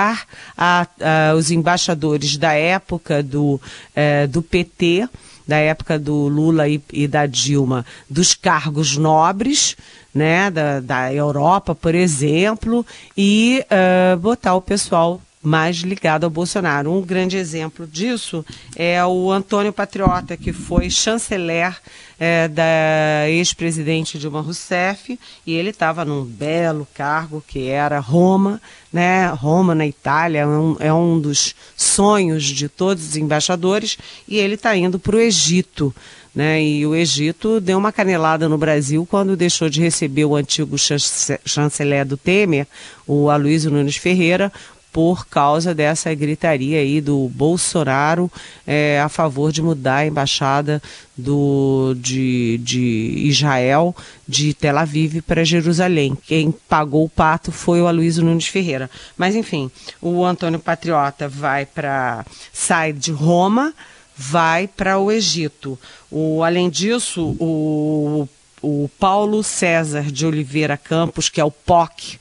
a, 0.57 0.87
a, 0.89 1.33
os 1.35 1.51
embaixadores 1.51 2.37
da 2.37 2.53
época 2.53 3.21
do, 3.23 3.59
é, 3.95 4.27
do 4.27 4.41
PT, 4.41 5.07
da 5.47 5.57
época 5.57 5.97
do 5.97 6.27
Lula 6.27 6.67
e, 6.67 6.81
e 6.91 7.07
da 7.07 7.25
Dilma, 7.25 7.85
dos 8.09 8.33
cargos 8.33 8.97
nobres. 8.97 9.75
Né, 10.15 10.49
da, 10.49 10.79
da 10.79 11.13
Europa, 11.13 11.75
por 11.75 11.93
exemplo, 11.93 12.83
e 13.15 13.63
uh, 13.69 14.17
botar 14.17 14.55
o 14.55 14.61
pessoal 14.61 15.21
mais 15.41 15.77
ligado 15.77 16.23
ao 16.23 16.29
Bolsonaro. 16.29 16.91
Um 16.91 17.01
grande 17.01 17.37
exemplo 17.37 17.87
disso 17.87 18.45
é 18.75 19.03
o 19.05 19.31
Antônio 19.31 19.71
Patriota, 19.71 20.35
que 20.35 20.51
foi 20.51 20.89
chanceler 20.89 21.75
é, 22.19 22.47
da 22.47 23.29
ex-presidente 23.29 24.17
Dilma 24.17 24.41
Rousseff, 24.41 25.19
e 25.45 25.53
ele 25.53 25.69
estava 25.69 26.03
num 26.03 26.23
belo 26.23 26.87
cargo 26.93 27.43
que 27.47 27.67
era 27.67 27.99
Roma, 27.99 28.61
né? 28.91 29.27
Roma 29.27 29.75
na 29.75 29.85
Itália 29.85 30.39
é 30.39 30.47
um, 30.47 30.75
é 30.79 30.93
um 30.93 31.19
dos 31.19 31.55
sonhos 31.75 32.43
de 32.43 32.67
todos 32.67 33.09
os 33.09 33.15
embaixadores, 33.15 33.97
e 34.27 34.37
ele 34.37 34.55
está 34.55 34.75
indo 34.75 34.97
para 34.97 35.15
o 35.15 35.19
Egito. 35.19 35.93
Né? 36.33 36.63
E 36.63 36.85
o 36.85 36.93
Egito 36.93 37.59
deu 37.59 37.79
uma 37.79 37.91
canelada 37.91 38.47
no 38.47 38.59
Brasil 38.59 39.07
quando 39.09 39.35
deixou 39.35 39.69
de 39.69 39.81
receber 39.81 40.23
o 40.25 40.35
antigo 40.35 40.75
chanceler 40.77 42.05
do 42.05 42.15
Temer, 42.15 42.67
o 43.07 43.31
Aloysio 43.31 43.71
Nunes 43.71 43.97
Ferreira, 43.97 44.53
por 44.97 45.27
causa 45.27 45.75
dessa 45.75 46.11
gritaria 46.15 46.79
aí 46.79 46.99
do 46.99 47.29
Bolsonaro 47.29 48.31
é, 48.65 48.99
a 48.99 49.07
favor 49.07 49.51
de 49.51 49.61
mudar 49.61 49.97
a 49.97 50.07
embaixada 50.07 50.81
do, 51.15 51.93
de, 51.99 52.57
de 52.63 53.13
Israel 53.27 53.95
de 54.27 54.55
Tel 54.55 54.75
Aviv 54.75 55.21
para 55.21 55.45
Jerusalém. 55.45 56.17
Quem 56.25 56.51
pagou 56.51 57.05
o 57.05 57.09
pato 57.09 57.51
foi 57.51 57.79
o 57.79 57.85
Aloysio 57.85 58.23
Nunes 58.23 58.47
Ferreira. 58.47 58.89
Mas 59.15 59.35
enfim, 59.35 59.69
o 60.01 60.25
Antônio 60.25 60.57
Patriota 60.57 61.29
vai 61.29 61.63
para 61.63 62.25
sai 62.51 62.91
de 62.91 63.11
Roma, 63.11 63.75
vai 64.17 64.67
para 64.67 64.97
o 64.97 65.11
Egito. 65.11 65.77
O, 66.09 66.41
além 66.43 66.71
disso, 66.71 67.37
o 67.39 68.27
o 68.59 68.89
Paulo 68.99 69.43
César 69.43 70.11
de 70.11 70.25
Oliveira 70.25 70.75
Campos, 70.75 71.29
que 71.29 71.39
é 71.39 71.45
o 71.45 71.51
POC, 71.51 72.19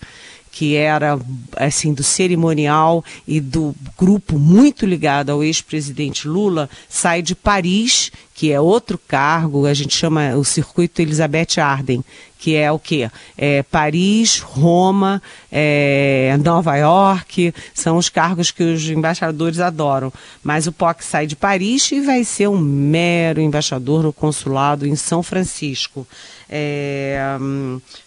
que 0.57 0.75
era 0.75 1.21
assim 1.55 1.93
do 1.93 2.03
cerimonial 2.03 3.05
e 3.29 3.41
do 3.41 3.75
grupo 3.95 4.39
muito 4.39 4.87
ligado 4.87 5.29
ao 5.29 5.45
ex-presidente 5.45 6.27
Lula, 6.27 6.71
sai 6.89 7.21
de 7.21 7.35
Paris, 7.35 8.11
que 8.37 8.53
é 8.53 8.61
outro 8.61 8.99
cargo, 8.99 9.65
a 9.65 9.73
gente 9.73 9.97
chama 9.97 10.37
o 10.37 10.45
circuito 10.45 11.01
Elizabeth 11.01 11.59
Arden, 11.59 12.05
que 12.39 12.55
é 12.55 12.71
o 12.71 12.79
quê? 12.79 13.11
É 13.37 13.63
Paris, 13.63 14.41
Roma, 14.41 15.23
é 15.51 16.37
Nova 16.45 16.77
York, 16.77 17.55
são 17.73 17.97
os 17.97 18.11
cargos 18.11 18.51
que 18.51 18.63
os 18.63 18.91
embaixadores 18.91 19.59
adoram. 19.59 20.13
Mas 20.45 20.67
o 20.67 20.73
POC 20.73 21.03
sai 21.03 21.27
de 21.27 21.35
Paris 21.35 21.91
e 21.91 22.03
vai 22.03 22.25
ser 22.25 22.49
um 22.49 22.59
mero 22.59 23.41
embaixador 23.41 24.03
no 24.03 24.13
consulado 24.13 24.87
em 24.87 24.97
São 24.97 25.23
Francisco. 25.23 26.07
É, 26.47 27.19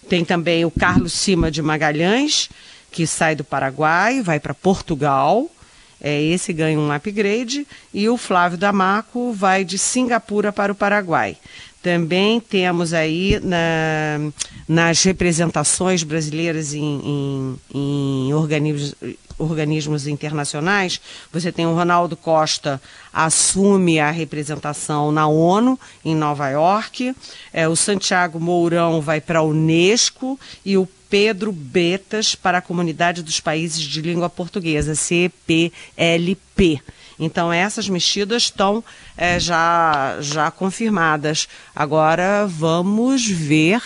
tem 0.08 0.24
também 0.24 0.64
o 0.64 0.70
Carlos 0.70 1.14
Cima 1.14 1.50
de 1.50 1.64
Magalhães, 1.64 2.50
que 2.92 3.08
sai 3.08 3.36
do 3.36 3.44
Paraguai, 3.44 4.22
vai 4.22 4.40
para 4.40 4.54
Portugal. 4.54 5.50
É, 6.02 6.22
esse 6.22 6.54
ganha 6.54 6.80
um 6.80 6.92
upgrade. 6.92 7.68
E 7.94 8.08
o 8.10 8.18
Flávio 8.18 8.58
Damaco 8.58 9.34
vai 9.34 9.64
de 9.64 9.78
Singapura 9.78 10.52
para 10.52 10.72
o 10.72 10.76
Paraguai. 10.76 11.38
Também 11.82 12.40
temos 12.42 12.94
aí 12.94 13.40
na, 13.42 14.32
nas 14.68 15.02
representações 15.04 16.04
brasileiras 16.04 16.74
em, 16.74 16.82
em, 16.84 17.60
em 17.74 18.34
organismos, 18.34 18.96
organismos 19.40 20.06
internacionais, 20.06 21.00
você 21.32 21.52
tem 21.52 21.66
o 21.66 21.74
Ronaldo 21.74 22.18
Costa 22.18 22.82
assume 23.12 24.00
a 24.00 24.12
representação 24.12 25.12
na 25.12 25.28
ONU 25.28 25.80
em 26.04 26.14
Nova 26.14 26.50
York, 26.50 27.16
é, 27.54 27.68
o 27.68 27.76
Santiago 27.76 28.40
Mourão 28.40 29.02
vai 29.02 29.22
para 29.22 29.40
a 29.40 29.44
Unesco 29.44 30.40
e 30.66 30.78
o 30.78 30.88
Pedro 31.10 31.52
Betas 31.52 32.36
para 32.36 32.60
a 32.60 32.62
Comunidade 32.62 33.24
dos 33.24 33.40
Países 33.40 33.82
de 33.82 34.02
Língua 34.02 34.30
Portuguesa, 34.30 34.96
CPLP. 34.96 36.82
Então, 37.20 37.52
essas 37.52 37.90
mexidas 37.90 38.44
estão 38.44 38.84
é, 39.18 39.40
já, 39.40 40.18
já 40.22 40.50
confirmadas. 40.52 41.48
Agora, 41.76 42.46
vamos 42.48 43.28
ver 43.28 43.82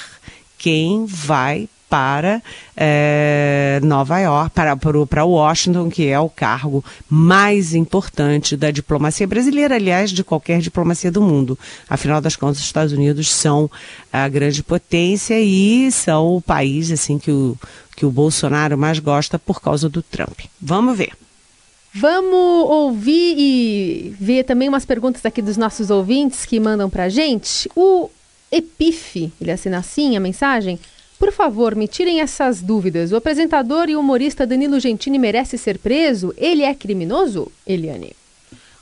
quem 0.58 1.06
vai 1.06 1.68
para 1.94 2.42
é, 2.76 3.80
Nova 3.84 4.18
York, 4.18 4.50
para, 4.56 4.76
para 4.76 5.26
Washington, 5.26 5.92
que 5.92 6.08
é 6.08 6.20
o 6.20 6.28
cargo 6.28 6.84
mais 7.08 7.76
importante 7.76 8.58
da 8.58 8.72
diplomacia 8.72 9.28
brasileira, 9.28 9.76
aliás, 9.76 10.10
de 10.10 10.24
qualquer 10.24 10.60
diplomacia 10.60 11.12
do 11.12 11.22
mundo. 11.22 11.56
Afinal 11.88 12.20
das 12.20 12.36
contas, 12.36 12.58
os 12.58 12.66
Estados 12.66 12.94
Unidos 12.94 13.30
são 13.30 13.70
a 14.12 14.28
grande 14.28 14.64
potência 14.64 15.40
e 15.40 15.92
são 15.92 16.36
o 16.36 16.42
país 16.42 16.90
assim 16.90 17.20
que 17.20 17.30
o, 17.30 17.56
que 17.96 18.08
o 18.08 18.12
Bolsonaro 18.12 18.76
mais 18.76 18.98
gosta 18.98 19.38
por 19.38 19.62
causa 19.62 19.88
do 19.88 20.02
Trump. 20.02 20.40
Vamos 20.60 20.98
ver. 20.98 21.14
Vamos 21.94 22.72
ouvir 22.72 23.36
e 23.38 24.16
ver 24.20 24.46
também 24.46 24.68
umas 24.68 24.84
perguntas 24.84 25.24
aqui 25.28 25.44
dos 25.44 25.58
nossos 25.58 25.92
ouvintes 25.92 26.44
que 26.44 26.60
mandam 26.60 26.90
para 26.90 27.08
gente. 27.08 27.70
O 27.76 28.10
Epif, 28.52 29.32
ele 29.40 29.52
assina 29.52 29.78
assim 29.78 30.18
a 30.18 30.20
mensagem. 30.20 30.80
Por 31.24 31.32
favor, 31.32 31.74
me 31.74 31.88
tirem 31.88 32.20
essas 32.20 32.62
dúvidas. 32.62 33.14
O 33.14 33.16
apresentador 33.16 33.88
e 33.88 33.96
humorista 33.96 34.46
Danilo 34.46 34.78
Gentini 34.78 35.18
merece 35.18 35.58
ser 35.58 35.80
preso? 35.80 36.34
Ele 36.36 36.64
é 36.64 36.76
criminoso, 36.76 37.50
Eliane? 37.66 38.14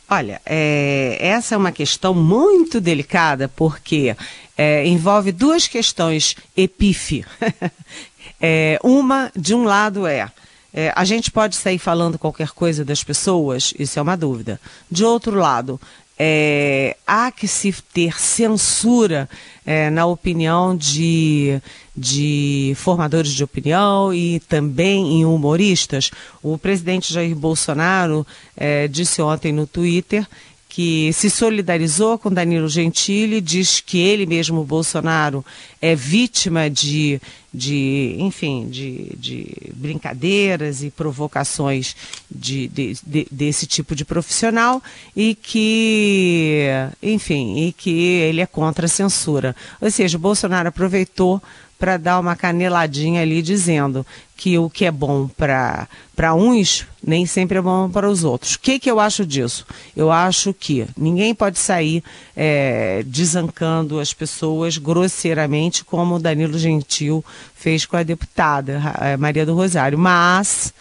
Olha, 0.09 0.41
é, 0.43 1.19
essa 1.21 1.53
é 1.53 1.57
uma 1.59 1.71
questão 1.71 2.15
muito 2.15 2.81
delicada 2.81 3.47
porque 3.47 4.15
é, 4.57 4.83
envolve 4.87 5.31
duas 5.31 5.67
questões 5.67 6.35
epífe. 6.57 7.23
é, 8.41 8.79
uma, 8.83 9.31
de 9.35 9.53
um 9.53 9.63
lado, 9.63 10.07
é 10.07 10.27
é, 10.73 10.91
a 10.95 11.03
gente 11.03 11.29
pode 11.29 11.55
sair 11.55 11.77
falando 11.77 12.17
qualquer 12.17 12.49
coisa 12.51 12.83
das 12.83 13.03
pessoas, 13.03 13.73
isso 13.77 13.99
é 13.99 14.01
uma 14.01 14.15
dúvida. 14.15 14.59
De 14.89 15.03
outro 15.03 15.35
lado, 15.35 15.79
é, 16.17 16.95
há 17.05 17.31
que 17.31 17.47
se 17.47 17.73
ter 17.93 18.19
censura 18.19 19.29
é, 19.65 19.89
na 19.89 20.05
opinião 20.05 20.75
de, 20.75 21.61
de 21.95 22.73
formadores 22.75 23.31
de 23.31 23.43
opinião 23.43 24.13
e 24.13 24.39
também 24.41 25.19
em 25.19 25.25
humoristas. 25.25 26.11
O 26.41 26.57
presidente 26.57 27.13
Jair 27.13 27.35
Bolsonaro 27.35 28.25
é, 28.55 28.87
disse 28.87 29.21
ontem 29.21 29.51
no 29.51 29.67
Twitter 29.67 30.27
que 30.71 31.11
se 31.11 31.29
solidarizou 31.29 32.17
com 32.17 32.31
Danilo 32.31 32.69
Gentili, 32.69 33.41
diz 33.41 33.81
que 33.81 33.97
ele 33.99 34.25
mesmo, 34.25 34.63
Bolsonaro, 34.63 35.43
é 35.81 35.93
vítima 35.93 36.69
de, 36.69 37.21
de 37.53 38.15
enfim, 38.17 38.69
de, 38.69 39.11
de 39.17 39.53
brincadeiras 39.75 40.81
e 40.81 40.89
provocações 40.89 41.93
de, 42.33 42.69
de, 42.69 42.97
de, 43.05 43.27
desse 43.29 43.67
tipo 43.67 43.93
de 43.93 44.05
profissional 44.05 44.81
e 45.13 45.35
que, 45.35 46.67
enfim, 47.03 47.65
e 47.65 47.73
que 47.73 47.89
ele 47.89 48.39
é 48.39 48.45
contra 48.45 48.85
a 48.85 48.89
censura. 48.89 49.53
Ou 49.81 49.91
seja, 49.91 50.17
Bolsonaro 50.17 50.69
aproveitou 50.69 51.43
para 51.81 51.97
dar 51.97 52.19
uma 52.19 52.35
caneladinha 52.35 53.23
ali 53.23 53.41
dizendo 53.41 54.05
que 54.37 54.55
o 54.59 54.69
que 54.69 54.85
é 54.85 54.91
bom 54.91 55.27
para 55.27 55.87
uns 56.35 56.85
nem 57.03 57.25
sempre 57.25 57.57
é 57.57 57.61
bom 57.61 57.89
para 57.89 58.07
os 58.07 58.23
outros. 58.23 58.53
O 58.53 58.59
que, 58.59 58.77
que 58.77 58.91
eu 58.91 58.99
acho 58.99 59.25
disso? 59.25 59.65
Eu 59.97 60.11
acho 60.11 60.53
que 60.53 60.85
ninguém 60.95 61.33
pode 61.33 61.57
sair 61.57 62.03
é, 62.37 63.01
desancando 63.07 63.99
as 63.99 64.13
pessoas 64.13 64.77
grosseiramente, 64.77 65.83
como 65.83 66.15
o 66.15 66.19
Danilo 66.19 66.59
Gentil 66.59 67.25
fez 67.55 67.83
com 67.83 67.97
a 67.97 68.03
deputada 68.03 68.79
a 68.93 69.17
Maria 69.17 69.45
do 69.45 69.55
Rosário. 69.55 69.97
Mas. 69.97 70.71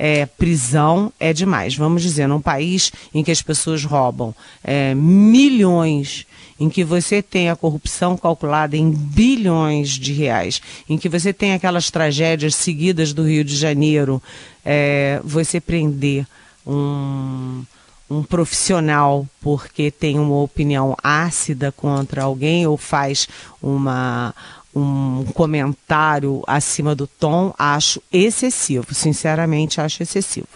É, 0.00 0.26
prisão 0.26 1.12
é 1.18 1.32
demais. 1.32 1.74
Vamos 1.74 2.02
dizer, 2.02 2.28
num 2.28 2.40
país 2.40 2.92
em 3.12 3.24
que 3.24 3.32
as 3.32 3.42
pessoas 3.42 3.82
roubam 3.82 4.32
é, 4.62 4.94
milhões 4.94 6.24
em 6.58 6.68
que 6.68 6.82
você 6.82 7.22
tem 7.22 7.48
a 7.48 7.56
corrupção 7.56 8.16
calculada 8.16 8.76
em 8.76 8.90
bilhões 8.90 9.90
de 9.90 10.12
reais, 10.12 10.60
em 10.88 10.98
que 10.98 11.08
você 11.08 11.32
tem 11.32 11.52
aquelas 11.52 11.90
tragédias 11.90 12.54
seguidas 12.54 13.12
do 13.12 13.26
Rio 13.26 13.44
de 13.44 13.56
Janeiro, 13.56 14.22
é, 14.64 15.20
você 15.24 15.60
prender 15.60 16.26
um, 16.66 17.64
um 18.10 18.22
profissional 18.22 19.26
porque 19.40 19.90
tem 19.90 20.18
uma 20.18 20.40
opinião 20.40 20.96
ácida 21.02 21.70
contra 21.70 22.22
alguém 22.22 22.66
ou 22.66 22.76
faz 22.76 23.28
uma 23.62 24.34
um 24.74 25.24
comentário 25.34 26.42
acima 26.46 26.94
do 26.94 27.06
tom, 27.06 27.52
acho 27.58 28.00
excessivo. 28.12 28.94
Sinceramente, 28.94 29.80
acho 29.80 30.02
excessivo. 30.02 30.46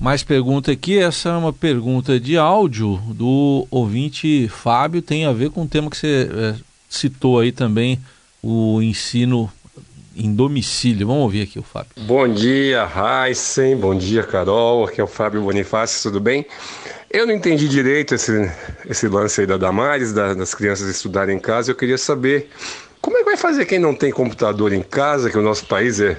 Mais 0.00 0.24
pergunta 0.24 0.72
aqui, 0.72 0.98
essa 0.98 1.28
é 1.28 1.32
uma 1.32 1.52
pergunta 1.52 2.18
de 2.18 2.36
áudio 2.36 3.00
do 3.08 3.66
ouvinte 3.70 4.48
Fábio, 4.48 5.00
tem 5.00 5.24
a 5.24 5.32
ver 5.32 5.50
com 5.50 5.62
o 5.62 5.68
tema 5.68 5.88
que 5.88 5.96
você 5.96 6.28
é, 6.30 6.54
citou 6.88 7.38
aí 7.38 7.52
também, 7.52 8.00
o 8.42 8.82
ensino 8.82 9.50
em 10.16 10.34
domicílio. 10.34 11.06
Vamos 11.06 11.22
ouvir 11.22 11.42
aqui 11.42 11.58
o 11.58 11.62
Fábio. 11.62 11.90
Bom 11.96 12.28
dia, 12.28 12.86
Heisen, 12.86 13.76
bom 13.76 13.94
dia, 13.94 14.22
Carol, 14.24 14.84
aqui 14.84 15.00
é 15.00 15.04
o 15.04 15.08
Fábio 15.08 15.42
Bonifácio, 15.42 16.02
tudo 16.02 16.20
bem? 16.20 16.44
Eu 17.10 17.26
não 17.26 17.32
entendi 17.32 17.68
direito 17.68 18.16
esse, 18.16 18.50
esse 18.88 19.06
lance 19.06 19.40
aí 19.40 19.46
da 19.46 19.56
Damares, 19.56 20.12
da, 20.12 20.34
das 20.34 20.54
crianças 20.54 20.88
estudarem 20.88 21.36
em 21.36 21.40
casa, 21.40 21.70
eu 21.70 21.76
queria 21.76 21.98
saber 21.98 22.50
como 23.00 23.16
é 23.16 23.20
que 23.20 23.26
vai 23.26 23.36
fazer 23.36 23.64
quem 23.64 23.78
não 23.78 23.94
tem 23.94 24.10
computador 24.10 24.72
em 24.72 24.82
casa, 24.82 25.30
que 25.30 25.38
o 25.38 25.42
nosso 25.42 25.66
país 25.66 26.00
é, 26.00 26.16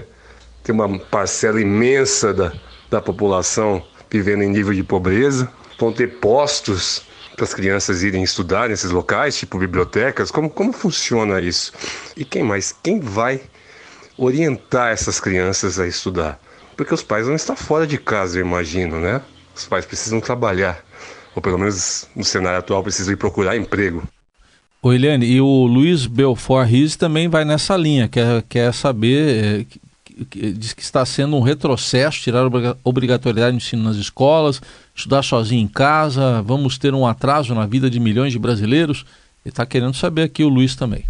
tem 0.64 0.74
uma 0.74 0.98
parcela 0.98 1.60
imensa 1.60 2.34
da 2.34 2.54
da 2.90 3.02
população 3.02 3.84
vivendo 4.10 4.44
em 4.44 4.50
nível 4.50 4.74
de 4.74 4.84
pobreza, 4.84 5.52
vão 5.78 5.92
ter 5.92 6.20
postos 6.20 7.04
para 7.36 7.44
as 7.44 7.54
crianças 7.54 8.02
irem 8.02 8.24
estudar 8.24 8.70
nesses 8.70 8.92
locais, 8.92 9.38
tipo 9.38 9.58
bibliotecas. 9.58 10.32
Como, 10.32 10.50
como 10.50 10.72
funciona 10.72 11.40
isso? 11.42 11.74
E 12.16 12.24
quem 12.24 12.44
mais? 12.44 12.74
Quem 12.84 13.00
vai 13.00 13.42
orientar 14.18 14.92
essas 14.92 15.20
crianças 15.20 15.78
a 15.80 15.86
estudar? 15.86 16.40
Porque 16.78 16.94
os 16.94 17.04
pais 17.04 17.26
vão 17.26 17.36
estar 17.36 17.56
fora 17.56 17.86
de 17.86 17.98
casa, 17.98 18.40
eu 18.40 18.46
imagino, 18.46 19.00
né? 19.00 19.22
Os 19.54 19.66
pais 19.66 19.86
precisam 19.86 20.20
trabalhar, 20.20 20.84
ou 21.36 21.42
pelo 21.42 21.58
menos 21.58 22.08
no 22.16 22.24
cenário 22.24 22.60
atual 22.60 22.84
precisam 22.84 23.14
ir 23.14 23.18
procurar 23.18 23.56
emprego. 23.56 24.04
O 24.82 24.94
Eliane, 24.94 25.26
e 25.26 25.42
o 25.42 25.66
Luiz 25.66 26.06
Belfort 26.06 26.70
Riz 26.70 26.96
também 26.96 27.28
vai 27.28 27.44
nessa 27.44 27.76
linha, 27.76 28.08
quer, 28.08 28.44
quer 28.44 28.74
saber 28.74 29.66
eh, 29.72 29.80
diz 30.32 30.74
que 30.74 30.82
está 30.82 31.06
sendo 31.06 31.36
um 31.36 31.42
retrocesso 31.42 32.22
tirar 32.22 32.46
a 32.46 32.78
obrigatoriedade 32.84 33.58
de 33.58 33.64
ensino 33.64 33.84
nas 33.84 33.98
escolas, 33.98 34.62
estudar 34.96 35.24
sozinho 35.24 35.62
em 35.62 35.68
casa, 35.68 36.42
vamos 36.42 36.78
ter 36.78 36.94
um 36.94 37.06
atraso 37.06 37.54
na 37.54 37.66
vida 37.66 37.90
de 37.90 38.00
milhões 38.00 38.32
de 38.32 38.40
brasileiros. 38.40 39.06
Ele 39.44 39.52
está 39.52 39.66
querendo 39.66 39.94
saber 39.94 40.24
aqui 40.24 40.44
o 40.44 40.50
Luiz 40.50 40.76
também. 40.76 41.06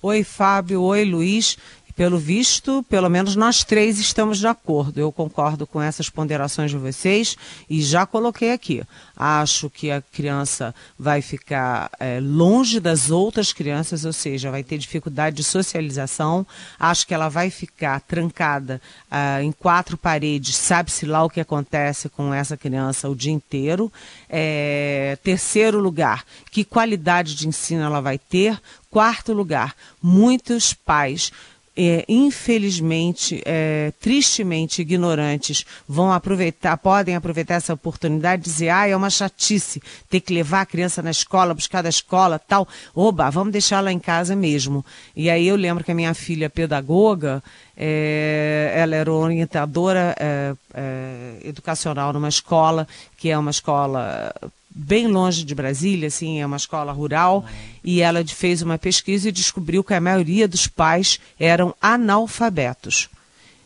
Oi, 0.00 0.24
Fábio. 0.24 0.82
Oi, 0.82 1.04
Luiz. 1.04 1.56
Pelo 1.94 2.18
visto, 2.18 2.82
pelo 2.88 3.08
menos 3.08 3.36
nós 3.36 3.64
três 3.64 3.98
estamos 3.98 4.38
de 4.38 4.46
acordo. 4.46 4.98
Eu 4.98 5.12
concordo 5.12 5.66
com 5.66 5.80
essas 5.80 6.08
ponderações 6.08 6.70
de 6.70 6.78
vocês 6.78 7.36
e 7.68 7.82
já 7.82 8.06
coloquei 8.06 8.52
aqui. 8.52 8.82
Acho 9.16 9.68
que 9.68 9.90
a 9.90 10.00
criança 10.00 10.74
vai 10.98 11.20
ficar 11.20 11.90
é, 12.00 12.18
longe 12.20 12.80
das 12.80 13.10
outras 13.10 13.52
crianças, 13.52 14.04
ou 14.04 14.12
seja, 14.12 14.50
vai 14.50 14.62
ter 14.62 14.78
dificuldade 14.78 15.36
de 15.36 15.44
socialização. 15.44 16.46
Acho 16.78 17.06
que 17.06 17.14
ela 17.14 17.28
vai 17.28 17.50
ficar 17.50 18.00
trancada 18.00 18.80
ah, 19.10 19.42
em 19.42 19.52
quatro 19.52 19.96
paredes, 19.96 20.56
sabe-se 20.56 21.04
lá 21.04 21.22
o 21.24 21.30
que 21.30 21.40
acontece 21.40 22.08
com 22.08 22.32
essa 22.32 22.56
criança 22.56 23.08
o 23.08 23.14
dia 23.14 23.32
inteiro. 23.32 23.92
É, 24.28 25.18
terceiro 25.22 25.78
lugar, 25.78 26.24
que 26.50 26.64
qualidade 26.64 27.34
de 27.34 27.46
ensino 27.46 27.82
ela 27.82 28.00
vai 28.00 28.18
ter? 28.18 28.60
Quarto 28.90 29.32
lugar, 29.32 29.74
muitos 30.02 30.74
pais 30.74 31.32
é, 31.76 32.04
infelizmente, 32.06 33.42
é, 33.46 33.92
tristemente 34.00 34.82
ignorantes, 34.82 35.64
vão 35.88 36.12
aproveitar, 36.12 36.76
podem 36.76 37.16
aproveitar 37.16 37.54
essa 37.54 37.72
oportunidade 37.72 38.42
e 38.42 38.44
dizer, 38.44 38.68
ah, 38.68 38.86
é 38.86 38.94
uma 38.94 39.08
chatice 39.08 39.82
ter 40.10 40.20
que 40.20 40.34
levar 40.34 40.60
a 40.60 40.66
criança 40.66 41.02
na 41.02 41.10
escola, 41.10 41.54
buscar 41.54 41.82
da 41.82 41.88
escola, 41.88 42.38
tal. 42.38 42.68
Oba, 42.94 43.30
vamos 43.30 43.52
deixar 43.52 43.78
ela 43.78 43.90
em 43.92 43.98
casa 43.98 44.36
mesmo. 44.36 44.84
E 45.16 45.30
aí 45.30 45.48
eu 45.48 45.56
lembro 45.56 45.82
que 45.82 45.92
a 45.92 45.94
minha 45.94 46.12
filha 46.12 46.50
pedagoga, 46.50 47.42
é, 47.74 48.72
ela 48.76 48.94
era 48.94 49.10
orientadora 49.10 50.14
é, 50.18 50.54
é, 50.74 51.36
educacional 51.44 52.12
numa 52.12 52.28
escola, 52.28 52.86
que 53.16 53.30
é 53.30 53.38
uma 53.38 53.50
escola 53.50 54.34
bem 54.74 55.06
longe 55.06 55.44
de 55.44 55.54
Brasília, 55.54 56.08
assim, 56.08 56.40
é 56.40 56.46
uma 56.46 56.56
escola 56.56 56.92
rural, 56.92 57.44
e 57.84 58.00
ela 58.00 58.24
fez 58.24 58.62
uma 58.62 58.78
pesquisa 58.78 59.28
e 59.28 59.32
descobriu 59.32 59.84
que 59.84 59.94
a 59.94 60.00
maioria 60.00 60.48
dos 60.48 60.66
pais 60.66 61.20
eram 61.38 61.74
analfabetos. 61.80 63.08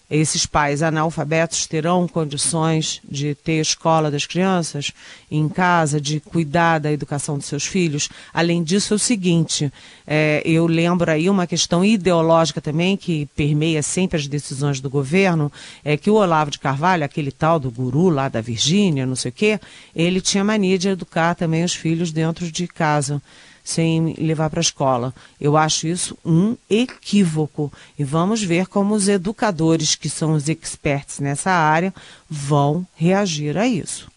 Esses 0.09 0.47
pais 0.47 0.85
analfabetos 0.85 1.67
terão 1.67 2.07
condições 2.07 3.01
de 3.09 3.35
ter 3.35 3.61
escola 3.61 4.09
das 4.09 4.25
crianças 4.25 4.93
em 5.29 5.49
casa, 5.49 6.01
de 6.01 6.21
cuidar 6.21 6.79
da 6.79 6.93
educação 6.93 7.37
dos 7.37 7.47
seus 7.47 7.67
filhos. 7.67 8.09
Além 8.33 8.63
disso, 8.63 8.95
é 8.95 8.97
o 8.97 9.01
seguinte: 9.01 9.73
é, 10.07 10.43
eu 10.45 10.69
lembro 10.69 11.11
aí 11.11 11.29
uma 11.29 11.45
questão 11.45 11.85
ideológica 11.85 12.61
também 12.61 12.97
que 12.97 13.27
permeia 13.35 13.83
sempre 13.83 14.17
as 14.17 14.29
decisões 14.29 14.79
do 14.81 14.89
governo, 14.89 15.51
é 15.85 15.97
que 15.97 16.09
o 16.09 16.15
Olavo 16.15 16.53
de 16.53 16.61
Carvalho, 16.61 17.05
aquele 17.05 17.33
tal 17.33 17.59
do 17.59 17.69
guru 17.69 18.09
lá 18.09 18.29
da 18.29 18.41
Virgínia, 18.41 19.05
não 19.05 19.17
sei 19.17 19.31
o 19.31 19.35
quê, 19.35 19.59
ele 19.95 20.21
tinha 20.21 20.45
mania 20.45 20.79
de 20.79 20.89
educar 20.89 21.35
também 21.35 21.65
os 21.65 21.75
filhos 21.75 22.13
dentro 22.13 22.51
de 22.51 22.69
casa 22.69 23.21
sem 23.67 24.15
levar 24.17 24.49
para 24.49 24.61
a 24.61 24.63
escola. 24.63 25.13
Eu 25.41 25.57
acho 25.57 25.89
isso 25.89 26.17
um 26.25 26.57
equívoco. 26.71 27.73
E 27.99 28.05
vamos 28.05 28.41
ver 28.41 28.69
como 28.69 28.95
os 28.95 29.09
educadores, 29.09 29.97
que 29.97 30.09
são 30.09 30.35
os 30.35 30.49
experts 30.49 31.19
nessa 31.19 31.51
área, 31.51 31.93
vão 32.31 32.87
reagir 32.95 33.59
a 33.59 33.67
isso. 33.67 34.09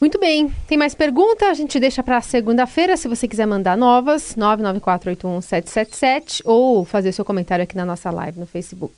Muito 0.00 0.18
bem. 0.18 0.50
Tem 0.66 0.78
mais 0.78 0.94
pergunta? 0.94 1.50
A 1.50 1.54
gente 1.54 1.78
deixa 1.78 2.02
para 2.02 2.22
segunda-feira, 2.22 2.96
se 2.96 3.06
você 3.06 3.28
quiser 3.28 3.46
mandar 3.46 3.76
novas, 3.76 4.34
994811777 4.34 6.40
ou 6.46 6.86
fazer 6.86 7.12
seu 7.12 7.22
comentário 7.22 7.62
aqui 7.62 7.76
na 7.76 7.84
nossa 7.84 8.10
live 8.10 8.40
no 8.40 8.46
Facebook. 8.46 8.94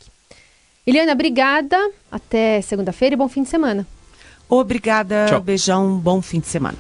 Eliana, 0.87 1.11
obrigada. 1.13 1.77
Até 2.11 2.63
segunda-feira 2.63 3.15
e 3.15 3.19
bom 3.19 3.29
fim 3.29 3.43
de 3.43 3.49
semana. 3.49 3.85
Obrigada. 4.49 5.27
Tchau. 5.29 5.41
Beijão. 5.41 5.99
Bom 5.99 6.23
fim 6.23 6.39
de 6.39 6.47
semana. 6.47 6.79